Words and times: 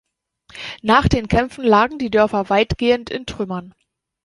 Nach 0.81 1.07
den 1.07 1.27
Kämpfen 1.27 1.63
lagen 1.63 1.99
die 1.99 2.09
Dörfer 2.09 2.49
weitgehend 2.49 3.11
in 3.11 3.27
Trümmern. 3.27 3.75